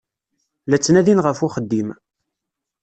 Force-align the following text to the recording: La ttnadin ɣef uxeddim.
La 0.69 0.77
ttnadin 0.79 1.23
ɣef 1.25 1.39
uxeddim. 1.45 1.89